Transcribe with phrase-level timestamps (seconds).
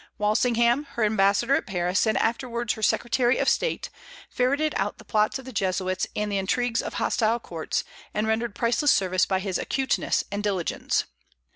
[0.17, 3.91] Walsingham, her ambassador at Paris, and afterwards her secretary of state,
[4.31, 8.55] ferreted out the plots of the Jesuits and the intrigues of hostile courts, and rendered
[8.55, 11.03] priceless service by his acuteness and diligence.